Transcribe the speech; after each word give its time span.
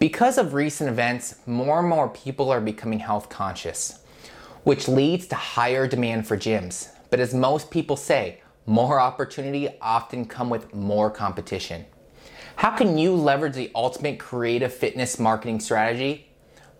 Because 0.00 0.38
of 0.38 0.54
recent 0.54 0.88
events, 0.88 1.34
more 1.44 1.80
and 1.80 1.88
more 1.88 2.08
people 2.08 2.50
are 2.50 2.60
becoming 2.62 3.00
health 3.00 3.28
conscious, 3.28 3.98
which 4.64 4.88
leads 4.88 5.26
to 5.26 5.34
higher 5.34 5.86
demand 5.86 6.26
for 6.26 6.38
gyms. 6.38 6.88
But 7.10 7.20
as 7.20 7.34
most 7.34 7.70
people 7.70 7.98
say, 7.98 8.40
more 8.64 8.98
opportunity 8.98 9.68
often 9.82 10.24
come 10.24 10.48
with 10.48 10.74
more 10.74 11.10
competition. 11.10 11.84
How 12.56 12.70
can 12.70 12.96
you 12.96 13.14
leverage 13.14 13.52
the 13.52 13.70
ultimate 13.74 14.18
creative 14.18 14.72
fitness 14.72 15.18
marketing 15.18 15.60
strategy, 15.60 16.30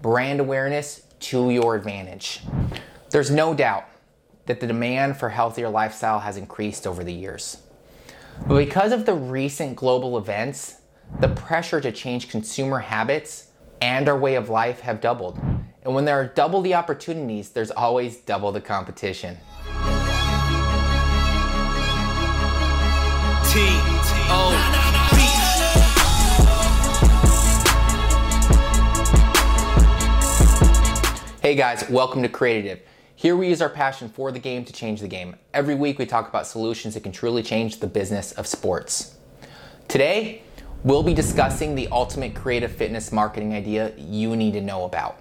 brand 0.00 0.40
awareness 0.40 1.02
to 1.20 1.50
your 1.50 1.74
advantage? 1.74 2.40
There's 3.10 3.30
no 3.30 3.52
doubt 3.52 3.84
that 4.46 4.60
the 4.60 4.66
demand 4.66 5.18
for 5.18 5.28
healthier 5.28 5.68
lifestyle 5.68 6.20
has 6.20 6.38
increased 6.38 6.86
over 6.86 7.04
the 7.04 7.12
years. 7.12 7.58
But 8.46 8.56
because 8.56 8.92
of 8.92 9.04
the 9.04 9.12
recent 9.12 9.76
global 9.76 10.16
events, 10.16 10.79
the 11.18 11.28
pressure 11.28 11.80
to 11.80 11.90
change 11.92 12.28
consumer 12.30 12.78
habits 12.78 13.48
and 13.82 14.08
our 14.08 14.18
way 14.18 14.36
of 14.36 14.48
life 14.48 14.80
have 14.80 15.00
doubled. 15.00 15.38
And 15.82 15.94
when 15.94 16.04
there 16.04 16.20
are 16.20 16.26
double 16.26 16.60
the 16.60 16.74
opportunities, 16.74 17.50
there's 17.50 17.70
always 17.70 18.18
double 18.18 18.52
the 18.52 18.60
competition. 18.60 19.36
T 23.50 23.60
O 24.28 24.66
Hey 31.42 31.54
guys, 31.54 31.88
welcome 31.88 32.22
to 32.22 32.28
Creatitive. 32.28 32.80
Here 33.16 33.34
we 33.34 33.48
use 33.48 33.60
our 33.60 33.68
passion 33.68 34.08
for 34.08 34.30
the 34.30 34.38
game 34.38 34.64
to 34.64 34.72
change 34.72 35.00
the 35.00 35.08
game. 35.08 35.36
Every 35.52 35.74
week 35.74 35.98
we 35.98 36.06
talk 36.06 36.28
about 36.28 36.46
solutions 36.46 36.94
that 36.94 37.02
can 37.02 37.12
truly 37.12 37.42
change 37.42 37.80
the 37.80 37.86
business 37.86 38.32
of 38.32 38.46
sports. 38.46 39.16
Today, 39.88 40.42
we'll 40.82 41.02
be 41.02 41.12
discussing 41.12 41.74
the 41.74 41.88
ultimate 41.88 42.34
creative 42.34 42.72
fitness 42.72 43.12
marketing 43.12 43.52
idea 43.52 43.92
you 43.98 44.34
need 44.34 44.52
to 44.52 44.60
know 44.60 44.84
about. 44.84 45.18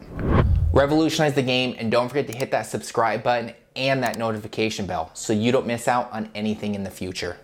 Revolutionize 0.71 1.33
the 1.33 1.41
game 1.41 1.75
and 1.77 1.91
don't 1.91 2.07
forget 2.07 2.27
to 2.27 2.33
hit 2.33 2.51
that 2.51 2.63
subscribe 2.63 3.23
button 3.23 3.53
and 3.75 4.01
that 4.01 4.17
notification 4.17 4.85
bell 4.85 5.11
so 5.13 5.33
you 5.33 5.51
don't 5.51 5.67
miss 5.67 5.87
out 5.87 6.09
on 6.13 6.29
anything 6.33 6.75
in 6.75 6.83
the 6.83 6.89
future. 6.89 7.37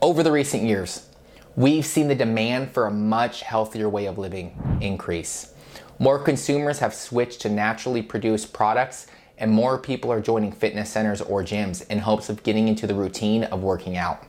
Over 0.00 0.22
the 0.22 0.32
recent 0.32 0.64
years, 0.64 1.08
we've 1.56 1.86
seen 1.86 2.08
the 2.08 2.14
demand 2.14 2.72
for 2.72 2.86
a 2.86 2.90
much 2.90 3.42
healthier 3.42 3.88
way 3.88 4.06
of 4.06 4.18
living 4.18 4.78
increase. 4.80 5.54
More 5.98 6.18
consumers 6.18 6.80
have 6.80 6.94
switched 6.94 7.40
to 7.42 7.48
naturally 7.48 8.02
produced 8.02 8.52
products 8.52 9.06
and 9.38 9.50
more 9.50 9.78
people 9.78 10.12
are 10.12 10.20
joining 10.20 10.52
fitness 10.52 10.90
centers 10.90 11.20
or 11.20 11.42
gyms 11.42 11.88
in 11.88 11.98
hopes 11.98 12.28
of 12.28 12.42
getting 12.42 12.68
into 12.68 12.86
the 12.86 12.94
routine 12.94 13.44
of 13.44 13.62
working 13.62 13.96
out. 13.96 14.24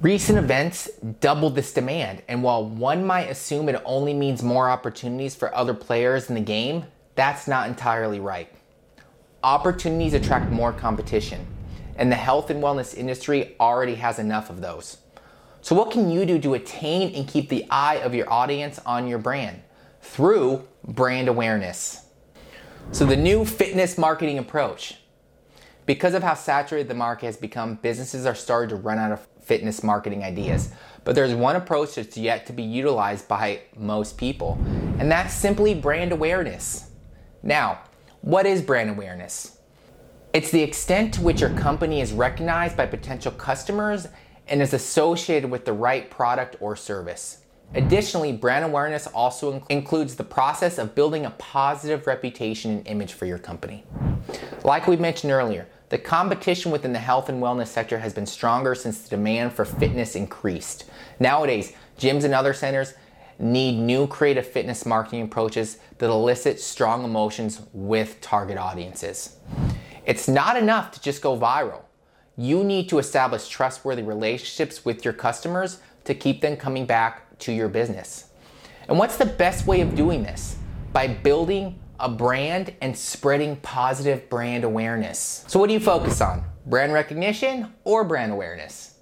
Recent 0.00 0.38
events 0.38 0.88
doubled 1.20 1.56
this 1.56 1.72
demand, 1.72 2.22
and 2.28 2.42
while 2.42 2.64
one 2.64 3.04
might 3.04 3.30
assume 3.30 3.68
it 3.68 3.82
only 3.84 4.14
means 4.14 4.44
more 4.44 4.70
opportunities 4.70 5.34
for 5.34 5.52
other 5.54 5.74
players 5.74 6.28
in 6.28 6.36
the 6.36 6.40
game, 6.40 6.84
that's 7.16 7.48
not 7.48 7.68
entirely 7.68 8.20
right. 8.20 8.48
Opportunities 9.42 10.14
attract 10.14 10.52
more 10.52 10.72
competition, 10.72 11.44
and 11.96 12.12
the 12.12 12.16
health 12.16 12.50
and 12.50 12.62
wellness 12.62 12.96
industry 12.96 13.56
already 13.58 13.96
has 13.96 14.20
enough 14.20 14.50
of 14.50 14.60
those. 14.60 14.98
So, 15.62 15.74
what 15.74 15.90
can 15.90 16.08
you 16.10 16.24
do 16.24 16.38
to 16.38 16.54
attain 16.54 17.12
and 17.14 17.26
keep 17.26 17.48
the 17.48 17.66
eye 17.68 17.96
of 17.96 18.14
your 18.14 18.32
audience 18.32 18.78
on 18.86 19.08
your 19.08 19.18
brand? 19.18 19.60
Through 20.00 20.66
brand 20.84 21.26
awareness. 21.26 22.07
So, 22.90 23.04
the 23.04 23.16
new 23.16 23.44
fitness 23.44 23.98
marketing 23.98 24.38
approach. 24.38 24.96
Because 25.84 26.14
of 26.14 26.22
how 26.22 26.34
saturated 26.34 26.88
the 26.88 26.94
market 26.94 27.26
has 27.26 27.36
become, 27.36 27.74
businesses 27.76 28.24
are 28.24 28.34
starting 28.34 28.70
to 28.70 28.76
run 28.76 28.98
out 28.98 29.12
of 29.12 29.26
fitness 29.42 29.82
marketing 29.82 30.24
ideas. 30.24 30.70
But 31.04 31.14
there's 31.14 31.34
one 31.34 31.56
approach 31.56 31.96
that's 31.96 32.16
yet 32.16 32.46
to 32.46 32.54
be 32.54 32.62
utilized 32.62 33.28
by 33.28 33.60
most 33.76 34.16
people, 34.16 34.58
and 34.98 35.10
that's 35.10 35.34
simply 35.34 35.74
brand 35.74 36.12
awareness. 36.12 36.90
Now, 37.42 37.80
what 38.22 38.46
is 38.46 38.62
brand 38.62 38.88
awareness? 38.88 39.58
It's 40.32 40.50
the 40.50 40.62
extent 40.62 41.14
to 41.14 41.20
which 41.20 41.42
your 41.42 41.50
company 41.50 42.00
is 42.00 42.12
recognized 42.12 42.76
by 42.76 42.86
potential 42.86 43.32
customers 43.32 44.08
and 44.46 44.62
is 44.62 44.72
associated 44.72 45.50
with 45.50 45.66
the 45.66 45.74
right 45.74 46.10
product 46.10 46.56
or 46.60 46.74
service. 46.74 47.42
Additionally, 47.74 48.32
brand 48.32 48.64
awareness 48.64 49.06
also 49.08 49.62
includes 49.68 50.16
the 50.16 50.24
process 50.24 50.78
of 50.78 50.94
building 50.94 51.26
a 51.26 51.30
positive 51.32 52.06
reputation 52.06 52.70
and 52.70 52.86
image 52.86 53.12
for 53.12 53.26
your 53.26 53.38
company. 53.38 53.84
Like 54.64 54.86
we 54.86 54.96
mentioned 54.96 55.32
earlier, 55.32 55.68
the 55.90 55.98
competition 55.98 56.70
within 56.70 56.92
the 56.92 56.98
health 56.98 57.28
and 57.28 57.42
wellness 57.42 57.68
sector 57.68 57.98
has 57.98 58.12
been 58.12 58.26
stronger 58.26 58.74
since 58.74 59.00
the 59.00 59.10
demand 59.10 59.52
for 59.52 59.64
fitness 59.64 60.16
increased. 60.16 60.84
Nowadays, 61.20 61.72
gyms 61.98 62.24
and 62.24 62.34
other 62.34 62.54
centers 62.54 62.94
need 63.38 63.78
new 63.78 64.06
creative 64.06 64.46
fitness 64.46 64.84
marketing 64.84 65.22
approaches 65.22 65.78
that 65.98 66.10
elicit 66.10 66.60
strong 66.60 67.04
emotions 67.04 67.60
with 67.72 68.20
target 68.20 68.58
audiences. 68.58 69.36
It's 70.06 70.26
not 70.26 70.56
enough 70.56 70.90
to 70.92 71.00
just 71.00 71.22
go 71.22 71.38
viral. 71.38 71.82
You 72.36 72.64
need 72.64 72.88
to 72.88 72.98
establish 72.98 73.48
trustworthy 73.48 74.02
relationships 74.02 74.84
with 74.84 75.04
your 75.04 75.14
customers 75.14 75.80
to 76.04 76.14
keep 76.14 76.40
them 76.40 76.56
coming 76.56 76.86
back 76.86 77.27
to 77.40 77.52
your 77.52 77.68
business. 77.68 78.30
And 78.88 78.98
what's 78.98 79.16
the 79.16 79.26
best 79.26 79.66
way 79.66 79.80
of 79.80 79.94
doing 79.94 80.22
this? 80.22 80.56
By 80.92 81.08
building 81.08 81.78
a 82.00 82.08
brand 82.08 82.74
and 82.80 82.96
spreading 82.96 83.56
positive 83.56 84.28
brand 84.30 84.64
awareness. 84.64 85.44
So, 85.48 85.58
what 85.58 85.66
do 85.66 85.72
you 85.72 85.80
focus 85.80 86.20
on? 86.20 86.44
Brand 86.66 86.92
recognition 86.92 87.72
or 87.84 88.04
brand 88.04 88.32
awareness? 88.32 88.94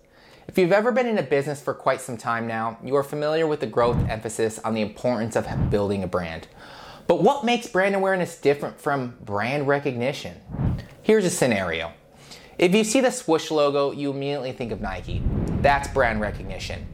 If 0.49 0.57
you've 0.57 0.73
ever 0.73 0.93
been 0.93 1.07
in 1.07 1.19
a 1.19 1.23
business 1.23 1.61
for 1.61 1.75
quite 1.75 2.01
some 2.01 2.17
time 2.17 2.47
now, 2.47 2.79
you 2.83 2.97
are 2.97 3.03
familiar 3.03 3.47
with 3.47 3.61
the 3.61 3.67
growth 3.67 3.99
emphasis 4.09 4.59
on 4.61 4.75
the 4.75 4.81
importance 4.81 5.37
of 5.37 5.71
building 5.71 6.03
a 6.03 6.07
brand. 6.07 6.49
But 7.07 7.23
what 7.23 7.45
makes 7.45 7.67
brand 7.67 7.95
awareness 7.95 8.39
different 8.39 8.81
from 8.81 9.17
brand 9.25 9.69
recognition? 9.69 10.41
Here's 11.03 11.25
a 11.25 11.31
scenario. 11.31 11.93
If 12.59 12.75
you 12.75 12.85
see 12.85 13.01
the 13.01 13.11
swoosh 13.11 13.51
logo, 13.51 13.93
you 13.93 14.11
immediately 14.11 14.53
think 14.53 14.73
of 14.73 14.81
Nike. 14.81 15.23
That's 15.61 15.89
brand 15.89 16.21
recognition. 16.21 16.87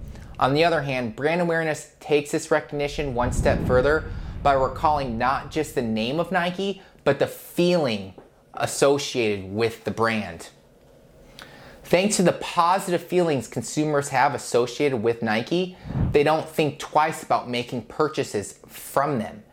On 0.42 0.54
the 0.54 0.64
other 0.64 0.82
hand, 0.82 1.14
brand 1.14 1.40
awareness 1.40 1.92
takes 2.00 2.32
this 2.32 2.50
recognition 2.50 3.14
one 3.14 3.32
step 3.32 3.64
further 3.64 4.10
by 4.42 4.54
recalling 4.54 5.16
not 5.16 5.52
just 5.52 5.76
the 5.76 5.82
name 5.82 6.18
of 6.18 6.32
Nike, 6.32 6.82
but 7.04 7.20
the 7.20 7.28
feeling 7.28 8.14
associated 8.54 9.52
with 9.52 9.84
the 9.84 9.92
brand. 9.92 10.48
Thanks 11.84 12.16
to 12.16 12.24
the 12.24 12.32
positive 12.32 13.04
feelings 13.04 13.46
consumers 13.46 14.08
have 14.08 14.34
associated 14.34 14.96
with 14.96 15.22
Nike, 15.22 15.76
they 16.10 16.24
don't 16.24 16.48
think 16.48 16.80
twice 16.80 17.22
about 17.22 17.48
making 17.48 17.82
purchases 17.82 18.58
from 18.66 19.20
them. 19.20 19.44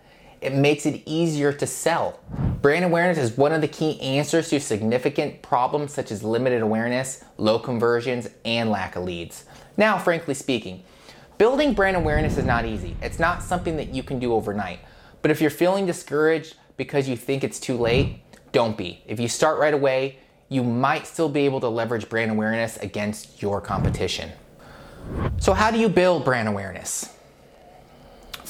It 0.41 0.53
makes 0.53 0.85
it 0.85 1.01
easier 1.05 1.51
to 1.53 1.67
sell. 1.67 2.19
Brand 2.61 2.85
awareness 2.85 3.17
is 3.17 3.37
one 3.37 3.51
of 3.51 3.61
the 3.61 3.67
key 3.67 3.99
answers 4.01 4.49
to 4.49 4.59
significant 4.59 5.41
problems 5.41 5.93
such 5.93 6.11
as 6.11 6.23
limited 6.23 6.61
awareness, 6.61 7.23
low 7.37 7.59
conversions, 7.59 8.29
and 8.45 8.69
lack 8.69 8.95
of 8.95 9.03
leads. 9.03 9.45
Now, 9.75 9.97
frankly 9.97 10.33
speaking, 10.33 10.83
building 11.37 11.73
brand 11.73 11.97
awareness 11.97 12.37
is 12.37 12.45
not 12.45 12.65
easy. 12.65 12.95
It's 13.01 13.19
not 13.19 13.43
something 13.43 13.77
that 13.77 13.93
you 13.93 14.03
can 14.03 14.19
do 14.19 14.33
overnight. 14.33 14.79
But 15.21 15.31
if 15.31 15.41
you're 15.41 15.49
feeling 15.49 15.85
discouraged 15.85 16.55
because 16.77 17.09
you 17.09 17.17
think 17.17 17.43
it's 17.43 17.59
too 17.59 17.77
late, 17.77 18.21
don't 18.51 18.77
be. 18.77 19.03
If 19.05 19.19
you 19.19 19.27
start 19.27 19.59
right 19.59 19.73
away, 19.73 20.19
you 20.47 20.63
might 20.63 21.05
still 21.05 21.29
be 21.29 21.41
able 21.41 21.59
to 21.59 21.69
leverage 21.69 22.09
brand 22.09 22.31
awareness 22.31 22.77
against 22.77 23.41
your 23.41 23.61
competition. 23.61 24.31
So, 25.37 25.53
how 25.53 25.71
do 25.71 25.77
you 25.77 25.89
build 25.89 26.25
brand 26.25 26.47
awareness? 26.47 27.13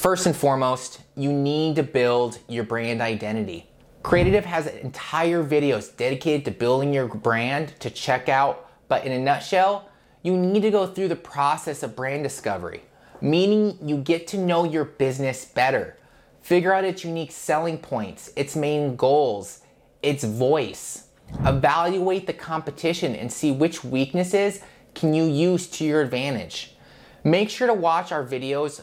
First 0.00 0.24
and 0.24 0.34
foremost, 0.34 1.02
you 1.14 1.30
need 1.30 1.76
to 1.76 1.82
build 1.82 2.38
your 2.48 2.64
brand 2.64 3.02
identity. 3.02 3.68
Creatitive 4.02 4.46
has 4.46 4.66
entire 4.66 5.44
videos 5.44 5.94
dedicated 5.94 6.46
to 6.46 6.52
building 6.52 6.94
your 6.94 7.06
brand 7.06 7.78
to 7.80 7.90
check 7.90 8.30
out, 8.30 8.70
but 8.88 9.04
in 9.04 9.12
a 9.12 9.18
nutshell, 9.18 9.90
you 10.22 10.38
need 10.38 10.62
to 10.62 10.70
go 10.70 10.86
through 10.86 11.08
the 11.08 11.16
process 11.16 11.82
of 11.82 11.96
brand 11.96 12.22
discovery, 12.22 12.80
meaning 13.20 13.76
you 13.86 13.98
get 13.98 14.26
to 14.28 14.38
know 14.38 14.64
your 14.64 14.86
business 14.86 15.44
better. 15.44 15.98
Figure 16.40 16.72
out 16.72 16.84
its 16.84 17.04
unique 17.04 17.30
selling 17.30 17.76
points, 17.76 18.32
its 18.36 18.56
main 18.56 18.96
goals, 18.96 19.60
its 20.02 20.24
voice. 20.24 21.08
Evaluate 21.44 22.26
the 22.26 22.32
competition 22.32 23.14
and 23.14 23.30
see 23.30 23.52
which 23.52 23.84
weaknesses 23.84 24.60
can 24.94 25.12
you 25.12 25.24
use 25.24 25.66
to 25.66 25.84
your 25.84 26.00
advantage. 26.00 26.74
Make 27.22 27.50
sure 27.50 27.66
to 27.66 27.74
watch 27.74 28.12
our 28.12 28.24
videos 28.24 28.80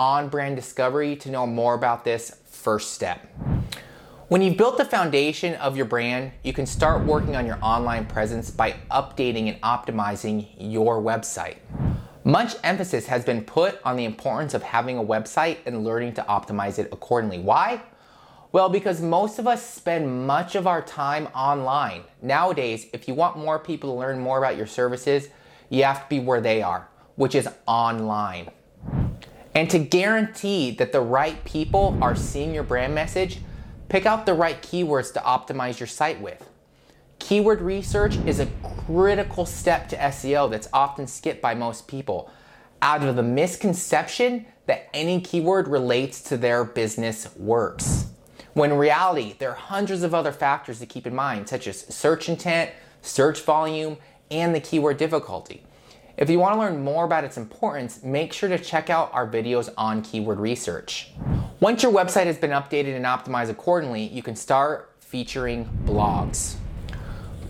on 0.00 0.30
brand 0.30 0.56
discovery 0.56 1.14
to 1.14 1.30
know 1.30 1.46
more 1.46 1.74
about 1.74 2.06
this 2.06 2.38
first 2.46 2.94
step. 2.94 3.20
When 4.28 4.40
you've 4.40 4.56
built 4.56 4.78
the 4.78 4.84
foundation 4.86 5.56
of 5.56 5.76
your 5.76 5.84
brand, 5.84 6.32
you 6.42 6.54
can 6.54 6.64
start 6.64 7.04
working 7.04 7.36
on 7.36 7.44
your 7.44 7.58
online 7.60 8.06
presence 8.06 8.50
by 8.50 8.76
updating 8.90 9.52
and 9.52 9.60
optimizing 9.60 10.48
your 10.58 11.02
website. 11.02 11.56
Much 12.24 12.56
emphasis 12.64 13.08
has 13.08 13.26
been 13.26 13.44
put 13.44 13.78
on 13.84 13.96
the 13.96 14.06
importance 14.06 14.54
of 14.54 14.62
having 14.62 14.96
a 14.96 15.04
website 15.04 15.58
and 15.66 15.84
learning 15.84 16.14
to 16.14 16.22
optimize 16.22 16.78
it 16.78 16.88
accordingly. 16.92 17.38
Why? 17.38 17.82
Well, 18.52 18.70
because 18.70 19.02
most 19.02 19.38
of 19.38 19.46
us 19.46 19.62
spend 19.62 20.26
much 20.26 20.54
of 20.54 20.66
our 20.66 20.80
time 20.80 21.26
online. 21.34 22.04
Nowadays, 22.22 22.86
if 22.94 23.06
you 23.06 23.12
want 23.12 23.36
more 23.36 23.58
people 23.58 23.92
to 23.92 23.98
learn 23.98 24.18
more 24.18 24.38
about 24.38 24.56
your 24.56 24.66
services, 24.66 25.28
you 25.68 25.84
have 25.84 26.04
to 26.04 26.08
be 26.08 26.20
where 26.20 26.40
they 26.40 26.62
are, 26.62 26.88
which 27.16 27.34
is 27.34 27.46
online. 27.66 28.50
And 29.54 29.68
to 29.70 29.78
guarantee 29.78 30.70
that 30.72 30.92
the 30.92 31.00
right 31.00 31.44
people 31.44 31.98
are 32.00 32.14
seeing 32.14 32.54
your 32.54 32.62
brand 32.62 32.94
message, 32.94 33.40
pick 33.88 34.06
out 34.06 34.26
the 34.26 34.34
right 34.34 34.62
keywords 34.62 35.12
to 35.14 35.20
optimize 35.20 35.80
your 35.80 35.86
site 35.86 36.20
with. 36.20 36.48
Keyword 37.18 37.60
research 37.60 38.16
is 38.26 38.40
a 38.40 38.48
critical 38.86 39.44
step 39.44 39.88
to 39.88 39.96
SEO 39.96 40.50
that's 40.50 40.68
often 40.72 41.06
skipped 41.06 41.42
by 41.42 41.54
most 41.54 41.86
people 41.86 42.30
out 42.82 43.02
of 43.02 43.16
the 43.16 43.22
misconception 43.22 44.46
that 44.66 44.88
any 44.94 45.20
keyword 45.20 45.68
relates 45.68 46.22
to 46.22 46.36
their 46.36 46.64
business 46.64 47.28
works. 47.36 48.06
When 48.54 48.72
in 48.72 48.78
reality, 48.78 49.34
there 49.38 49.50
are 49.50 49.56
hundreds 49.56 50.02
of 50.02 50.14
other 50.14 50.32
factors 50.32 50.78
to 50.80 50.86
keep 50.86 51.06
in 51.06 51.14
mind, 51.14 51.48
such 51.48 51.66
as 51.66 51.80
search 51.94 52.28
intent, 52.28 52.70
search 53.02 53.42
volume, 53.42 53.98
and 54.30 54.54
the 54.54 54.60
keyword 54.60 54.96
difficulty. 54.96 55.64
If 56.20 56.28
you 56.28 56.38
want 56.38 56.52
to 56.52 56.60
learn 56.60 56.84
more 56.84 57.06
about 57.06 57.24
its 57.24 57.38
importance, 57.38 58.02
make 58.02 58.34
sure 58.34 58.50
to 58.50 58.58
check 58.58 58.90
out 58.90 59.08
our 59.14 59.26
videos 59.26 59.72
on 59.78 60.02
keyword 60.02 60.38
research. 60.38 61.12
Once 61.60 61.82
your 61.82 61.90
website 61.90 62.26
has 62.26 62.36
been 62.36 62.50
updated 62.50 62.94
and 62.94 63.06
optimized 63.06 63.48
accordingly, 63.48 64.02
you 64.02 64.22
can 64.22 64.36
start 64.36 64.92
featuring 65.00 65.64
blogs. 65.86 66.56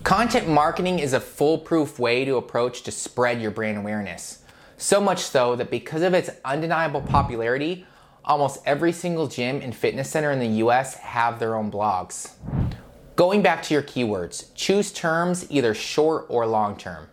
Content 0.04 0.48
marketing 0.48 1.00
is 1.00 1.14
a 1.14 1.18
foolproof 1.18 1.98
way 1.98 2.24
to 2.24 2.36
approach 2.36 2.84
to 2.84 2.92
spread 2.92 3.42
your 3.42 3.50
brand 3.50 3.76
awareness. 3.76 4.44
So 4.76 5.00
much 5.00 5.18
so 5.18 5.56
that 5.56 5.68
because 5.68 6.02
of 6.02 6.14
its 6.14 6.30
undeniable 6.44 7.00
popularity, 7.00 7.84
almost 8.24 8.60
every 8.64 8.92
single 8.92 9.26
gym 9.26 9.60
and 9.62 9.74
fitness 9.74 10.08
center 10.08 10.30
in 10.30 10.38
the 10.38 10.62
US 10.64 10.94
have 10.94 11.40
their 11.40 11.56
own 11.56 11.72
blogs. 11.72 12.34
Going 13.16 13.42
back 13.42 13.64
to 13.64 13.74
your 13.74 13.82
keywords, 13.82 14.54
choose 14.54 14.92
terms 14.92 15.44
either 15.50 15.74
short 15.74 16.26
or 16.28 16.46
long 16.46 16.76
term 16.76 17.08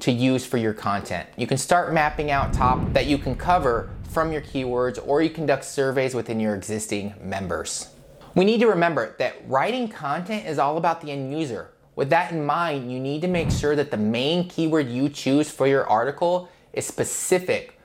to 0.00 0.12
use 0.12 0.44
for 0.44 0.56
your 0.56 0.74
content. 0.74 1.28
You 1.36 1.46
can 1.46 1.58
start 1.58 1.92
mapping 1.92 2.30
out 2.30 2.52
top 2.52 2.92
that 2.92 3.06
you 3.06 3.18
can 3.18 3.34
cover 3.34 3.90
from 4.10 4.32
your 4.32 4.42
keywords 4.42 4.98
or 5.06 5.22
you 5.22 5.30
conduct 5.30 5.64
surveys 5.64 6.14
within 6.14 6.40
your 6.40 6.54
existing 6.54 7.14
members. 7.20 7.88
We 8.34 8.44
need 8.44 8.60
to 8.60 8.66
remember 8.66 9.14
that 9.18 9.36
writing 9.46 9.88
content 9.88 10.46
is 10.46 10.58
all 10.58 10.76
about 10.76 11.00
the 11.00 11.10
end 11.10 11.36
user. 11.36 11.70
With 11.96 12.10
that 12.10 12.32
in 12.32 12.44
mind, 12.44 12.90
you 12.90 12.98
need 12.98 13.22
to 13.22 13.28
make 13.28 13.50
sure 13.50 13.76
that 13.76 13.90
the 13.90 13.96
main 13.96 14.48
keyword 14.48 14.88
you 14.88 15.08
choose 15.08 15.50
for 15.50 15.66
your 15.66 15.86
article 15.86 16.48
is 16.72 16.86
specific 16.86 17.78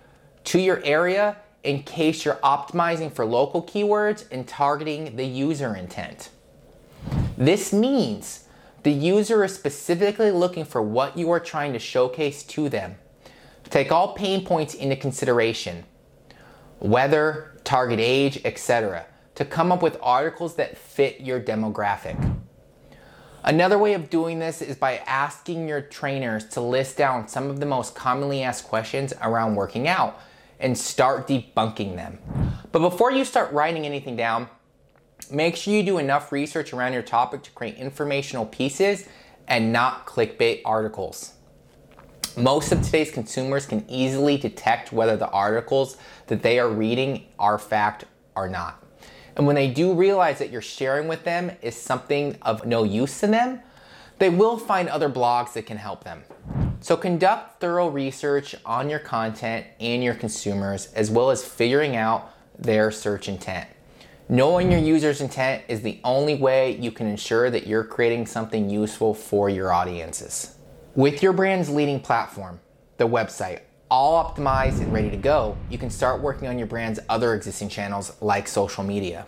to 0.46 0.60
your 0.60 0.82
area 0.84 1.38
in 1.64 1.84
case 1.84 2.26
you're 2.26 2.36
optimizing 2.36 3.12
for 3.12 3.26
local 3.26 3.62
keywords 3.62 4.26
and 4.32 4.48
targeting 4.48 5.16
the 5.16 5.26
user 5.26 5.76
intent. 5.76 6.30
This 7.38 7.72
means 7.72 8.46
the 8.84 8.92
user 8.92 9.44
is 9.44 9.54
specifically 9.54 10.32
looking 10.32 10.66
for 10.66 10.82
what 10.82 11.18
you 11.18 11.30
are 11.32 11.40
trying 11.40 11.74
to 11.74 11.80
showcase 11.80 12.44
to 12.44 12.70
them. 12.70 12.96
Take 13.70 13.92
all 13.92 14.14
pain 14.14 14.46
points 14.46 14.74
into 14.74 14.96
consideration 14.96 15.86
weather, 16.80 17.58
target 17.66 18.00
age, 18.00 18.40
etc. 18.46 19.06
to 19.36 19.44
come 19.44 19.72
up 19.72 19.82
with 19.82 19.98
articles 20.02 20.56
that 20.56 20.78
fit 20.78 21.20
your 21.20 21.40
demographic. 21.40 22.38
Another 23.44 23.78
way 23.78 23.94
of 23.94 24.10
doing 24.10 24.40
this 24.40 24.62
is 24.62 24.76
by 24.76 24.98
asking 25.06 25.68
your 25.68 25.82
trainers 25.82 26.46
to 26.50 26.62
list 26.62 26.98
down 26.98 27.28
some 27.28 27.50
of 27.50 27.60
the 27.60 27.66
most 27.66 27.96
commonly 27.96 28.44
asked 28.44 28.66
questions 28.66 29.14
around 29.22 29.56
working 29.56 29.88
out 29.88 30.20
and 30.60 30.78
start 30.78 31.28
debunking 31.28 31.96
them. 31.96 32.20
But 32.72 32.80
before 32.80 33.12
you 33.12 33.24
start 33.24 33.52
writing 33.54 33.86
anything 33.86 34.16
down, 34.16 34.50
Make 35.32 35.56
sure 35.56 35.74
you 35.74 35.84
do 35.84 36.00
enough 36.00 36.32
research 36.32 36.74
around 36.74 36.94
your 36.94 37.04
topic 37.04 37.44
to 37.44 37.52
create 37.52 37.76
informational 37.76 38.46
pieces 38.48 39.08
and 39.48 39.72
not 39.72 40.08
clickbait 40.08 40.62
articles. 40.66 41.34
Most 42.36 42.72
of 42.72 42.82
today's 42.82 43.12
consumers 43.12 43.66
can 43.66 43.86
easily 43.88 44.38
detect 44.38 44.92
whether 44.92 45.18
the 45.18 45.30
articles 45.30 45.98
that 46.28 46.42
they 46.42 46.58
are 46.58 46.70
reading 46.70 47.26
are 47.38 47.60
fact 47.60 48.06
or 48.36 48.50
not. 48.50 48.84
And 49.36 49.46
when 49.46 49.56
they 49.56 49.70
do 49.70 49.94
realize 49.94 50.40
that 50.40 50.50
you're 50.50 50.62
sharing 50.62 51.08
with 51.08 51.24
them 51.24 51.52
is 51.62 51.76
something 51.76 52.38
of 52.42 52.66
no 52.66 52.84
use 52.84 53.20
to 53.20 53.28
them, 53.28 53.60
they 54.18 54.30
will 54.30 54.58
find 54.58 54.90
other 54.90 55.10
blogs 55.10 55.54
that 55.54 55.66
can 55.66 55.78
help 55.78 56.04
them. 56.04 56.24
So 56.82 56.98
conduct 56.98 57.60
thorough 57.60 57.90
research 57.90 58.56
on 58.66 58.90
your 58.90 59.00
content 59.00 59.68
and 59.80 60.04
your 60.04 60.16
consumers, 60.16 60.92
as 60.94 61.12
well 61.12 61.30
as 61.30 61.44
figuring 61.44 61.96
out 61.96 62.34
their 62.58 62.90
search 62.92 63.28
intent. 63.30 63.68
Knowing 64.32 64.70
your 64.70 64.80
user's 64.80 65.22
intent 65.22 65.64
is 65.68 65.82
the 65.82 66.00
only 66.04 66.36
way 66.36 66.78
you 66.78 66.92
can 66.92 67.08
ensure 67.08 67.50
that 67.50 67.66
you're 67.66 67.84
creating 67.84 68.28
something 68.28 68.70
useful 68.70 69.12
for 69.12 69.50
your 69.50 69.74
audiences. 69.74 70.56
With 70.94 71.24
your 71.24 71.34
brand's 71.34 71.68
leading 71.68 72.00
platform, 72.00 72.60
the 72.98 73.08
website, 73.08 73.62
all 73.90 74.24
optimized 74.24 74.82
and 74.82 74.94
ready 74.94 75.10
to 75.10 75.18
go, 75.18 75.58
you 75.72 75.80
can 75.80 75.90
start 75.90 76.22
working 76.22 76.48
on 76.48 76.60
your 76.60 76.68
brand's 76.68 77.00
other 77.10 77.34
existing 77.34 77.70
channels 77.70 78.22
like 78.22 78.48
social 78.48 78.84
media. 78.84 79.26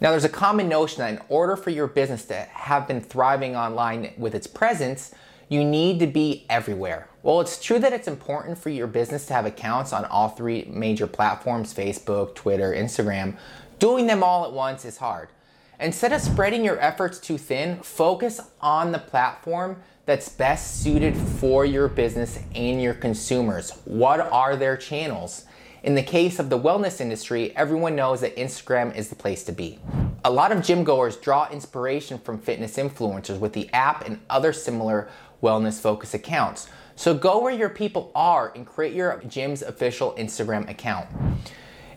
Now, 0.00 0.10
there's 0.10 0.24
a 0.24 0.28
common 0.28 0.68
notion 0.68 0.98
that 0.98 1.12
in 1.12 1.20
order 1.28 1.54
for 1.54 1.70
your 1.70 1.86
business 1.86 2.24
to 2.24 2.34
have 2.34 2.88
been 2.88 3.00
thriving 3.00 3.54
online 3.54 4.14
with 4.18 4.34
its 4.34 4.48
presence, 4.48 5.14
you 5.48 5.64
need 5.64 5.98
to 6.00 6.06
be 6.06 6.46
everywhere. 6.48 7.08
Well, 7.22 7.40
it's 7.40 7.62
true 7.62 7.78
that 7.78 7.92
it's 7.92 8.08
important 8.08 8.58
for 8.58 8.70
your 8.70 8.86
business 8.86 9.26
to 9.26 9.34
have 9.34 9.46
accounts 9.46 9.92
on 9.92 10.04
all 10.06 10.28
three 10.28 10.66
major 10.70 11.06
platforms 11.06 11.72
Facebook, 11.72 12.34
Twitter, 12.34 12.72
Instagram 12.72 13.36
Doing 13.78 14.06
them 14.06 14.22
all 14.22 14.44
at 14.44 14.52
once 14.52 14.84
is 14.84 14.96
hard. 14.98 15.28
Instead 15.80 16.12
of 16.12 16.20
spreading 16.20 16.64
your 16.64 16.80
efforts 16.80 17.18
too 17.18 17.36
thin, 17.36 17.80
focus 17.82 18.40
on 18.60 18.92
the 18.92 18.98
platform 18.98 19.76
that's 20.06 20.28
best 20.28 20.82
suited 20.82 21.16
for 21.16 21.64
your 21.64 21.88
business 21.88 22.38
and 22.54 22.80
your 22.80 22.94
consumers. 22.94 23.72
What 23.84 24.20
are 24.20 24.56
their 24.56 24.76
channels? 24.76 25.44
In 25.82 25.94
the 25.94 26.02
case 26.02 26.38
of 26.38 26.48
the 26.48 26.58
wellness 26.58 27.00
industry, 27.00 27.54
everyone 27.56 27.96
knows 27.96 28.20
that 28.22 28.36
Instagram 28.36 28.96
is 28.96 29.08
the 29.08 29.16
place 29.16 29.44
to 29.44 29.52
be. 29.52 29.78
A 30.24 30.30
lot 30.30 30.52
of 30.52 30.64
gym 30.64 30.84
goers 30.84 31.16
draw 31.16 31.50
inspiration 31.50 32.18
from 32.18 32.38
fitness 32.38 32.76
influencers 32.76 33.38
with 33.38 33.52
the 33.52 33.70
app 33.74 34.06
and 34.06 34.20
other 34.30 34.54
similar 34.54 35.10
wellness 35.44 35.78
focused 35.80 36.14
accounts. 36.14 36.68
So 36.96 37.14
go 37.14 37.40
where 37.40 37.52
your 37.52 37.68
people 37.68 38.10
are 38.14 38.52
and 38.54 38.66
create 38.66 38.94
your 38.94 39.22
gym's 39.28 39.62
official 39.62 40.14
Instagram 40.18 40.68
account. 40.70 41.08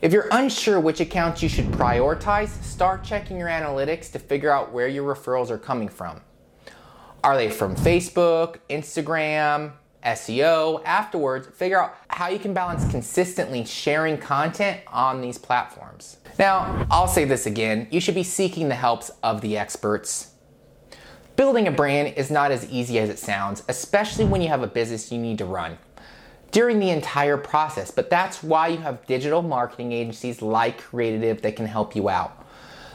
If 0.02 0.12
you're 0.12 0.28
unsure 0.30 0.78
which 0.78 1.00
accounts 1.00 1.42
you 1.42 1.48
should 1.48 1.66
prioritize, 1.66 2.50
start 2.62 3.02
checking 3.02 3.38
your 3.38 3.48
analytics 3.48 4.12
to 4.12 4.18
figure 4.18 4.52
out 4.52 4.72
where 4.72 4.86
your 4.86 5.12
referrals 5.12 5.50
are 5.50 5.58
coming 5.58 5.88
from. 5.88 6.20
Are 7.24 7.36
they 7.36 7.50
from 7.50 7.74
Facebook, 7.74 8.58
Instagram, 8.70 9.72
SEO? 10.04 10.82
Afterwards, 10.84 11.48
figure 11.48 11.82
out 11.82 11.96
how 12.08 12.28
you 12.28 12.38
can 12.38 12.54
balance 12.54 12.88
consistently 12.90 13.64
sharing 13.64 14.18
content 14.18 14.80
on 14.86 15.20
these 15.20 15.36
platforms. 15.36 16.18
Now, 16.38 16.86
I'll 16.90 17.08
say 17.08 17.24
this 17.24 17.46
again 17.46 17.88
you 17.90 18.00
should 18.00 18.14
be 18.14 18.22
seeking 18.22 18.68
the 18.68 18.76
helps 18.76 19.10
of 19.24 19.40
the 19.40 19.56
experts. 19.58 20.34
Building 21.38 21.68
a 21.68 21.70
brand 21.70 22.14
is 22.16 22.32
not 22.32 22.50
as 22.50 22.68
easy 22.68 22.98
as 22.98 23.08
it 23.08 23.16
sounds, 23.16 23.62
especially 23.68 24.24
when 24.24 24.42
you 24.42 24.48
have 24.48 24.64
a 24.64 24.66
business 24.66 25.12
you 25.12 25.18
need 25.18 25.38
to 25.38 25.44
run 25.44 25.78
during 26.50 26.80
the 26.80 26.90
entire 26.90 27.36
process. 27.36 27.92
But 27.92 28.10
that's 28.10 28.42
why 28.42 28.66
you 28.66 28.78
have 28.78 29.06
digital 29.06 29.40
marketing 29.40 29.92
agencies 29.92 30.42
like 30.42 30.78
Creatitive 30.78 31.40
that 31.42 31.54
can 31.54 31.66
help 31.66 31.94
you 31.94 32.08
out. 32.08 32.44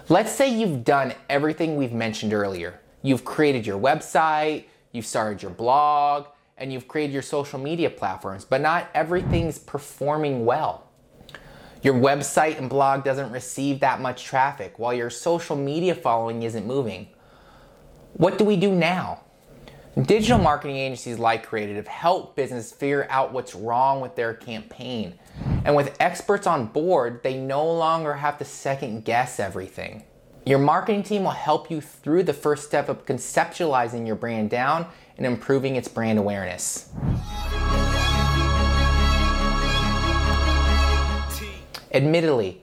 Let's 0.09 0.29
say 0.29 0.49
you've 0.49 0.83
done 0.83 1.13
everything 1.29 1.77
we've 1.77 1.93
mentioned 1.93 2.33
earlier. 2.33 2.81
You've 3.01 3.23
created 3.23 3.65
your 3.65 3.79
website, 3.79 4.65
you've 4.91 5.05
started 5.05 5.41
your 5.41 5.51
blog, 5.51 6.25
and 6.57 6.73
you've 6.73 6.89
created 6.89 7.13
your 7.13 7.21
social 7.21 7.59
media 7.59 7.89
platforms, 7.89 8.43
but 8.43 8.59
not 8.59 8.89
everything's 8.93 9.57
performing 9.57 10.43
well. 10.45 10.89
Your 11.81 11.93
website 11.93 12.57
and 12.57 12.69
blog 12.69 13.05
doesn't 13.05 13.31
receive 13.31 13.79
that 13.79 14.01
much 14.01 14.25
traffic 14.25 14.79
while 14.79 14.93
your 14.93 15.09
social 15.09 15.55
media 15.55 15.95
following 15.95 16.43
isn't 16.43 16.67
moving. 16.67 17.07
What 18.15 18.37
do 18.37 18.45
we 18.45 18.57
do 18.57 18.71
now? 18.71 19.21
Digital 19.99 20.37
marketing 20.37 20.77
agencies 20.77 21.17
like 21.17 21.47
Creatitive 21.47 21.87
help 21.87 22.35
business 22.35 22.71
figure 22.71 23.07
out 23.09 23.33
what's 23.33 23.55
wrong 23.55 24.01
with 24.01 24.15
their 24.15 24.35
campaign. 24.35 25.17
And 25.65 25.75
with 25.75 25.97
experts 25.99 26.45
on 26.45 26.67
board, 26.67 27.21
they 27.23 27.39
no 27.39 27.65
longer 27.65 28.13
have 28.13 28.37
to 28.37 28.45
second 28.45 29.03
guess 29.03 29.39
everything. 29.39 30.03
Your 30.45 30.59
marketing 30.59 31.01
team 31.01 31.23
will 31.23 31.31
help 31.31 31.71
you 31.71 31.81
through 31.81 32.21
the 32.23 32.33
first 32.33 32.65
step 32.65 32.87
of 32.87 33.03
conceptualizing 33.07 34.05
your 34.05 34.15
brand 34.15 34.51
down 34.51 34.85
and 35.17 35.25
improving 35.25 35.75
its 35.75 35.87
brand 35.87 36.19
awareness. 36.19 36.91
Admittedly, 41.91 42.61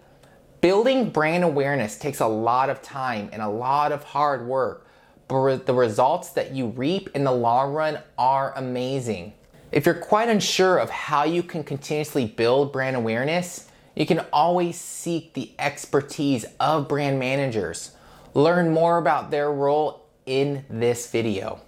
building 0.61 1.11
brand 1.11 1.43
awareness 1.43 1.99
takes 1.99 2.21
a 2.21 2.27
lot 2.29 2.71
of 2.71 2.83
time 2.83 3.29
and 3.33 3.43
a 3.43 3.49
lot 3.49 3.91
of 3.91 4.05
hard 4.05 4.47
work 4.47 4.87
but 5.31 5.65
the 5.65 5.73
results 5.73 6.31
that 6.31 6.51
you 6.51 6.67
reap 6.67 7.09
in 7.15 7.23
the 7.23 7.31
long 7.31 7.73
run 7.73 8.01
are 8.19 8.53
amazing. 8.57 9.33
If 9.71 9.87
you're 9.87 9.95
quite 9.95 10.29
unsure 10.29 10.77
of 10.79 10.91
how 10.91 11.23
you 11.23 11.45
can 11.45 11.63
continuously 11.63 12.27
build 12.27 12.73
brand 12.73 12.97
awareness, 12.97 13.71
you 13.95 14.07
can 14.07 14.27
always 14.33 14.77
seek 14.77 15.35
the 15.35 15.53
expertise 15.57 16.45
of 16.59 16.89
brand 16.89 17.21
managers. 17.21 17.93
Learn 18.35 18.73
more 18.73 18.99
about 18.99 19.31
their 19.31 19.53
role 19.53 20.09
in 20.27 20.65
this 20.69 21.09
video. 21.09 21.61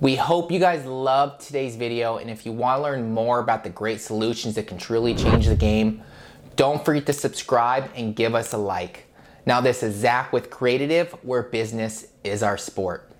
We 0.00 0.16
hope 0.16 0.52
you 0.52 0.60
guys 0.60 0.84
loved 0.84 1.40
today's 1.40 1.76
video, 1.76 2.18
and 2.18 2.28
if 2.28 2.44
you 2.44 2.52
want 2.52 2.80
to 2.80 2.82
learn 2.82 3.14
more 3.14 3.38
about 3.38 3.64
the 3.64 3.70
great 3.70 4.02
solutions 4.02 4.56
that 4.56 4.66
can 4.66 4.76
truly 4.76 5.14
change 5.14 5.46
the 5.46 5.56
game, 5.56 6.02
don't 6.56 6.84
forget 6.84 7.06
to 7.06 7.14
subscribe 7.14 7.90
and 7.96 8.14
give 8.14 8.34
us 8.34 8.52
a 8.52 8.58
like. 8.58 9.06
Now, 9.46 9.60
this 9.60 9.82
is 9.82 9.94
Zach 9.94 10.32
with 10.32 10.48
Creatitive, 10.48 11.12
where 11.22 11.42
business 11.42 12.06
is 12.22 12.42
our 12.42 12.56
sport. 12.56 13.10